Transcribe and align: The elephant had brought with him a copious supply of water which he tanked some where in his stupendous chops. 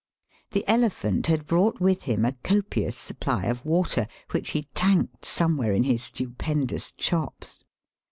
The 0.53 0.67
elephant 0.67 1.27
had 1.27 1.45
brought 1.45 1.79
with 1.79 2.01
him 2.09 2.25
a 2.25 2.31
copious 2.43 2.97
supply 2.97 3.43
of 3.45 3.63
water 3.63 4.07
which 4.31 4.49
he 4.49 4.63
tanked 4.73 5.25
some 5.25 5.57
where 5.57 5.73
in 5.73 5.83
his 5.83 6.01
stupendous 6.05 6.91
chops. 6.93 7.63